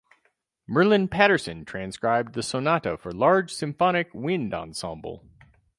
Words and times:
Merlin 0.65 1.07
Patterson 1.07 1.63
transcribed 1.63 2.33
the 2.33 2.41
sonata 2.41 2.97
for 2.97 3.11
large 3.11 3.53
symphonic 3.53 4.11
wind 4.15 4.51
ensemble. 4.51 5.23